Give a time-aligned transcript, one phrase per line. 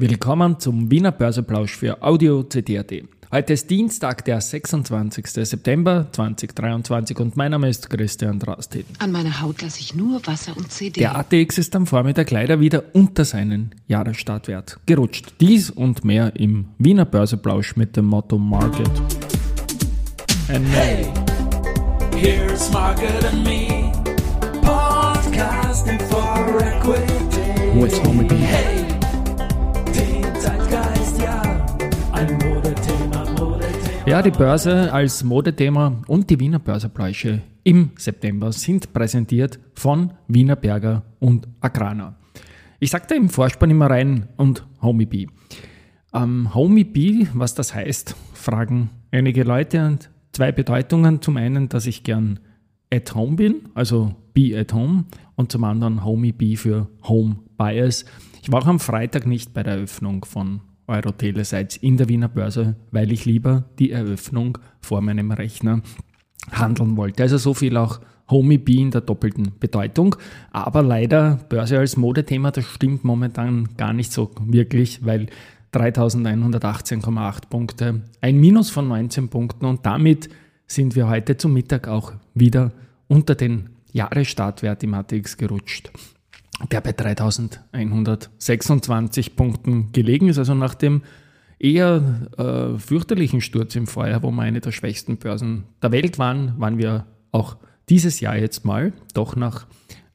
[0.00, 2.90] Willkommen zum Wiener Börseplausch für Audio CD.at.
[3.30, 5.26] Heute ist Dienstag, der 26.
[5.26, 8.84] September 2023 und mein Name ist Christian Drastin.
[8.98, 11.00] An meiner Haut lasse ich nur Wasser und CD.
[11.00, 15.34] Der ATX ist am Vormittag leider wieder unter seinen Jahresstartwert gerutscht.
[15.38, 18.88] Dies und mehr im Wiener Börseplausch mit dem Motto Market.
[20.48, 21.12] And hey,
[22.16, 23.92] here's Market and me,
[24.62, 27.78] podcasting for equity.
[27.78, 28.34] With Homie B.
[28.36, 28.79] Hey,
[34.10, 40.56] Ja, die Börse als Modethema und die Wiener Börsebläusche im September sind präsentiert von Wiener
[40.56, 42.16] Berger und Agrana.
[42.80, 45.28] Ich sagte im Vorspann immer rein und Homie B.
[46.12, 51.22] Ähm, Homie B, was das heißt, fragen einige Leute und zwei Bedeutungen.
[51.22, 52.40] Zum einen, dass ich gern
[52.92, 55.04] at home bin, also be at home
[55.36, 58.06] und zum anderen Homie B für Home Bias.
[58.42, 62.76] Ich war auch am Freitag nicht bei der Eröffnung von Euro-Telesites in der Wiener Börse,
[62.90, 65.80] weil ich lieber die Eröffnung vor meinem Rechner
[66.50, 67.22] handeln wollte.
[67.22, 70.16] Also so viel auch Homie B in der doppelten Bedeutung.
[70.50, 75.26] Aber leider Börse als Modethema, das stimmt momentan gar nicht so wirklich, weil
[75.72, 80.28] 3118,8 Punkte, ein Minus von 19 Punkten und damit
[80.66, 82.72] sind wir heute zum Mittag auch wieder
[83.08, 85.90] unter den Jahresstartwert im ATX gerutscht,
[86.70, 91.02] der bei 3126 Punkten gelegen ist, also nach dem
[91.58, 96.54] eher äh, fürchterlichen Sturz im Vorjahr, wo wir eine der schwächsten Börsen der Welt waren,
[96.58, 97.56] waren wir auch
[97.88, 99.66] dieses Jahr jetzt mal, doch nach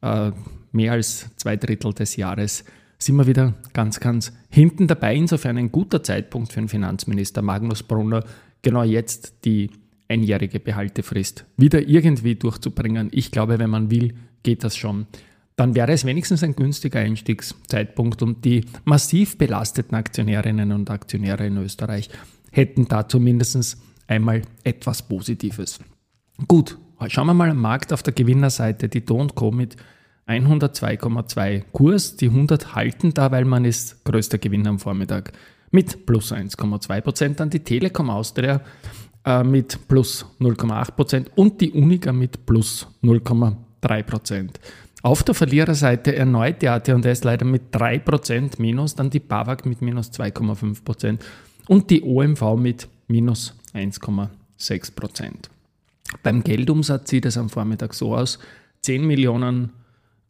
[0.01, 0.31] äh,
[0.71, 2.65] mehr als zwei Drittel des Jahres
[2.97, 5.15] sind wir wieder ganz, ganz hinten dabei.
[5.15, 8.23] Insofern ein guter Zeitpunkt für den Finanzminister Magnus Brunner,
[8.61, 9.69] genau jetzt die
[10.07, 13.09] einjährige Behaltefrist wieder irgendwie durchzubringen.
[13.11, 15.07] Ich glaube, wenn man will, geht das schon.
[15.55, 21.57] Dann wäre es wenigstens ein günstiger Einstiegszeitpunkt und die massiv belasteten Aktionärinnen und Aktionäre in
[21.57, 22.09] Österreich
[22.51, 25.79] hätten da zumindest einmal etwas Positives.
[26.47, 28.89] Gut, schauen wir mal am Markt auf der Gewinnerseite.
[28.89, 29.51] Die Do Co.
[29.51, 29.77] mit
[30.27, 32.15] 102,2 Kurs.
[32.17, 35.31] Die 100 halten da, weil man ist größter Gewinner am Vormittag
[35.71, 37.39] mit plus 1,2 Prozent.
[37.39, 38.61] Dann die Telekom Austria
[39.25, 44.59] äh, mit plus 0,8 Prozent und die Unica mit plus 0,3 Prozent.
[45.05, 49.83] Auf der Verliererseite erneut die AT&S leider mit 3 Prozent minus, dann die BAWAG mit
[49.83, 51.23] minus 2,5 Prozent
[51.67, 55.51] und die OMV mit minus 1,6 Prozent.
[56.23, 58.39] Beim Geldumsatz sieht es am Vormittag so aus,
[58.81, 59.73] 10 Millionen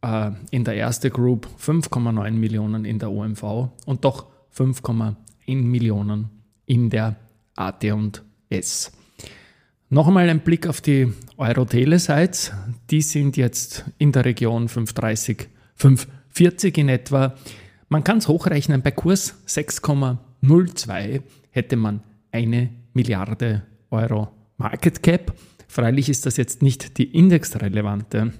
[0.02, 5.16] äh, in der erste Group, 5,9 Millionen in der OMV und doch 5,1
[5.46, 6.28] Millionen
[6.66, 7.16] in der
[7.54, 8.92] AT&S.
[9.88, 12.52] Noch einmal ein Blick auf die Euro-Tele-Sites.
[12.90, 17.34] Die sind jetzt in der Region 530, 540 in etwa.
[17.88, 25.34] Man kann es hochrechnen, bei Kurs 6,02 hätte man eine Milliarde Euro Market Cap.
[25.68, 28.32] Freilich ist das jetzt nicht die indexrelevante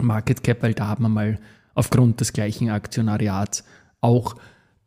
[0.00, 1.38] Market Cap, weil da haben wir mal
[1.74, 3.64] aufgrund des gleichen Aktionariats
[4.00, 4.36] auch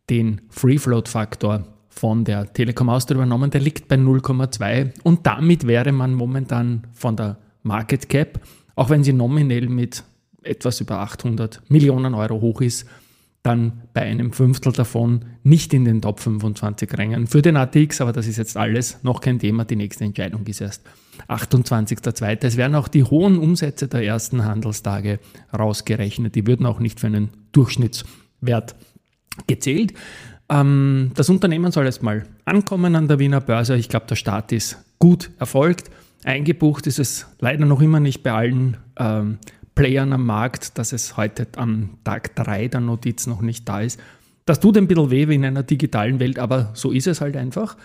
[0.10, 3.52] den Free Float Faktor von der Telekom Austria übernommen.
[3.52, 8.40] Der liegt bei 0,2 und damit wäre man momentan von der Market Cap,
[8.76, 10.04] auch wenn sie nominell mit
[10.44, 12.86] etwas über 800 Millionen Euro hoch ist,
[13.46, 18.12] dann bei einem Fünftel davon nicht in den Top 25 Rängen für den ATX, aber
[18.12, 19.66] das ist jetzt alles noch kein Thema.
[19.66, 20.82] Die nächste Entscheidung ist erst
[21.28, 22.40] 28.02.
[22.42, 25.20] Es werden auch die hohen Umsätze der ersten Handelstage
[25.56, 26.34] rausgerechnet.
[26.34, 28.76] Die würden auch nicht für einen Durchschnittswert
[29.46, 29.94] gezählt.
[30.50, 33.76] Ähm, das Unternehmen soll jetzt mal ankommen an der Wiener Börse.
[33.76, 35.92] Ich glaube, der Start ist gut erfolgt.
[36.26, 39.38] Eingebucht ist es leider noch immer nicht bei allen ähm,
[39.76, 44.00] Playern am Markt, dass es heute am Tag 3 der Notiz noch nicht da ist.
[44.46, 47.38] Das tut ein bisschen weh wie in einer digitalen Welt, aber so ist es halt
[47.38, 47.78] einfach.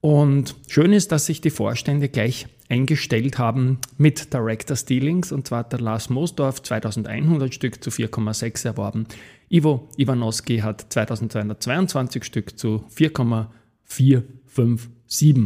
[0.00, 5.30] Und schön ist, dass sich die Vorstände gleich eingestellt haben mit Director Dealings.
[5.30, 9.06] Und zwar der Lars Moosdorf 2100 Stück zu 4,6 erworben.
[9.50, 15.36] Ivo Iwanowski hat 2222 Stück zu 4,457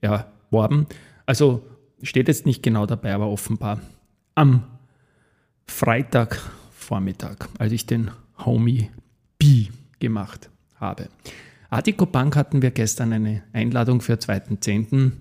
[0.00, 0.86] erworben.
[1.26, 1.62] Also
[2.02, 3.80] steht jetzt nicht genau dabei, aber offenbar
[4.34, 4.64] am
[5.66, 8.90] Freitagvormittag, als ich den Homie
[9.38, 9.66] B
[9.98, 11.08] gemacht habe.
[11.68, 15.12] Artico Bank hatten wir gestern eine Einladung für 2.10.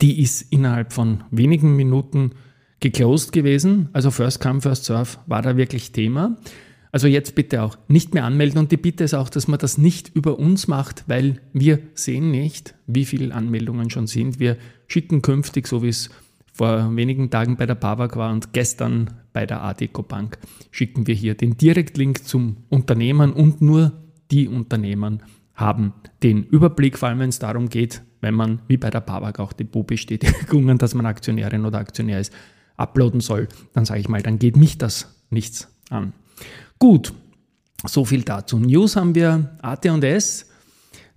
[0.00, 2.32] Die ist innerhalb von wenigen Minuten
[2.78, 3.88] geclosed gewesen.
[3.92, 6.36] Also First Come, First Serve war da wirklich Thema.
[6.92, 9.78] Also jetzt bitte auch nicht mehr anmelden und die Bitte ist auch, dass man das
[9.78, 14.40] nicht über uns macht, weil wir sehen nicht, wie viele Anmeldungen schon sind.
[14.40, 14.56] Wir
[14.88, 16.10] schicken künftig, so wie es
[16.52, 20.38] vor wenigen Tagen bei der BAWAG war und gestern bei der Adeco Bank
[20.72, 23.92] schicken wir hier den Direktlink zum Unternehmen und nur
[24.32, 25.22] die Unternehmen
[25.54, 25.92] haben
[26.22, 29.52] den Überblick, vor allem wenn es darum geht, wenn man wie bei der BAWAG auch
[29.52, 32.32] Depotbestätigungen, dass man Aktionärin oder Aktionär ist,
[32.76, 36.12] uploaden soll, dann sage ich mal, dann geht mich das nichts an.
[36.80, 37.12] Gut,
[37.84, 38.58] so viel dazu.
[38.58, 40.46] News haben wir AT&S,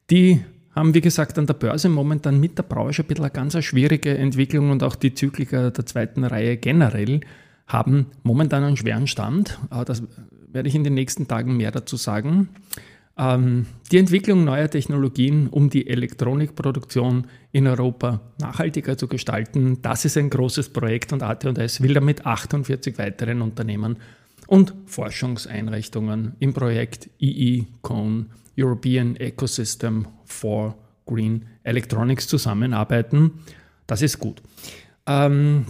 [0.10, 0.42] die
[0.76, 4.18] haben, wie gesagt, an der Börse momentan mit der Branche ein bisschen eine ganz schwierige
[4.18, 7.22] Entwicklung und auch die Zykliker der zweiten Reihe generell
[7.66, 9.58] haben momentan einen schweren Stand.
[9.86, 10.04] Das
[10.52, 12.50] werde ich in den nächsten Tagen mehr dazu sagen.
[13.18, 20.18] Ähm, die Entwicklung neuer Technologien, um die Elektronikproduktion in Europa nachhaltiger zu gestalten, das ist
[20.18, 23.96] ein großes Projekt und AT&S will damit 48 weiteren Unternehmen
[24.54, 30.76] und Forschungseinrichtungen im Projekt EE Cone European Ecosystem for
[31.08, 33.32] Green Electronics zusammenarbeiten.
[33.88, 34.44] Das ist gut.
[35.08, 35.66] Ähm,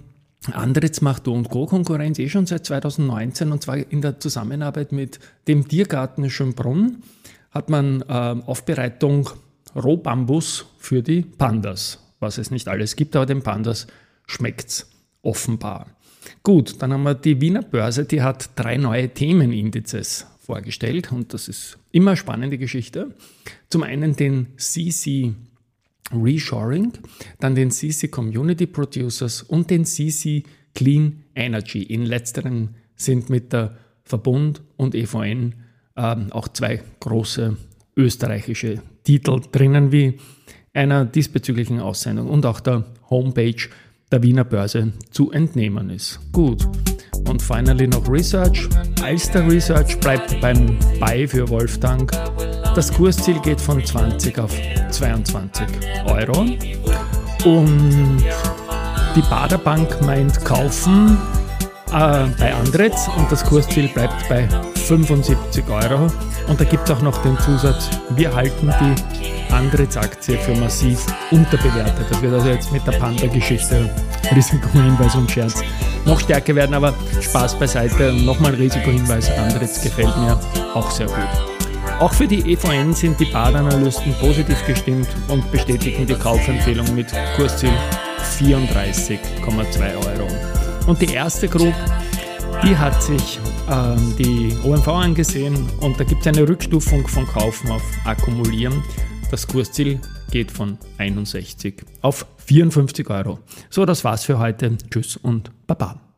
[0.52, 1.66] Andritz macht Do Co.
[1.66, 7.04] Konkurrenz eh schon seit 2019 und zwar in der Zusammenarbeit mit dem Tiergarten Schönbrunn
[7.52, 9.30] hat man äh, Aufbereitung
[9.78, 13.88] Rohbambus für die Pandas, was es nicht alles gibt, aber den Pandas
[14.28, 14.92] schmeckt es
[15.22, 15.88] offenbar.
[16.42, 21.48] Gut, dann haben wir die Wiener Börse, die hat drei neue Themenindizes vorgestellt und das
[21.48, 23.16] ist immer eine spannende Geschichte.
[23.70, 25.34] Zum einen den CC
[26.12, 26.94] Reshoring,
[27.40, 30.44] dann den CC Community Producers und den CC
[30.76, 31.84] Clean Energy.
[31.84, 35.56] In letzteren sind mit der Verbund und EVN
[35.96, 37.58] ähm, auch zwei große
[37.96, 40.20] österreichische Titel drinnen, wie
[40.74, 43.70] einer diesbezüglichen Aussendung und auch der Homepage
[44.14, 46.20] der Wiener Börse zu entnehmen ist.
[46.32, 46.68] Gut.
[47.28, 48.70] Und finally noch Research.
[49.02, 52.12] Alster Research bleibt beim Buy für Wolfgang.
[52.76, 54.56] Das Kursziel geht von 20 auf
[54.92, 55.66] 22
[56.06, 56.42] Euro.
[57.44, 58.24] Und
[59.16, 61.18] die Baderbank meint kaufen
[61.94, 64.48] äh, bei Andretz und das Kursziel bleibt bei
[64.88, 66.08] 75 Euro.
[66.48, 71.00] Und da gibt es auch noch den Zusatz, wir halten die Andretz-Aktie für massiv
[71.32, 72.06] unterbewertet.
[72.10, 73.90] Das wird also jetzt mit der Panda-Geschichte,
[74.36, 75.62] Risikohinweis und Scherz,
[76.06, 78.12] noch stärker werden, aber Spaß beiseite.
[78.12, 80.40] Nochmal Risikohinweis, Andretz gefällt mir
[80.74, 81.54] auch sehr gut.
[82.00, 87.72] Auch für die EVN sind die Badanalysten positiv gestimmt und bestätigen die Kaufempfehlung mit Kursziel
[88.40, 89.20] 34,2
[89.96, 90.63] Euro.
[90.88, 91.74] Und die erste Group,
[92.64, 93.40] die hat sich
[93.70, 98.84] ähm, die OMV angesehen und da gibt es eine Rückstufung von Kaufen auf Akkumulieren.
[99.32, 100.00] Das Kursziel
[100.30, 103.40] geht von 61 auf 54 Euro.
[103.70, 104.78] So, das war's für heute.
[104.90, 106.13] Tschüss und Baba.